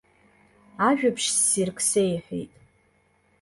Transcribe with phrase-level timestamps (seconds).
[0.87, 2.51] Ажәабжь ссирк сеиҳәеит.